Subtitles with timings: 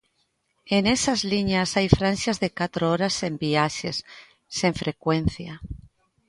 [0.75, 3.97] E nesas liñas hai franxas de catro horas sen viaxes,
[4.59, 5.53] sen frecuencia.